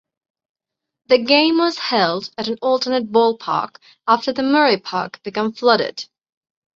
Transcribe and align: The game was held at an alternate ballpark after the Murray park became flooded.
The 1.09 1.19
game 1.19 1.59
was 1.59 1.77
held 1.77 2.31
at 2.35 2.47
an 2.47 2.57
alternate 2.63 3.11
ballpark 3.11 3.75
after 4.07 4.33
the 4.33 4.41
Murray 4.41 4.77
park 4.79 5.21
became 5.21 5.51
flooded. 5.53 6.05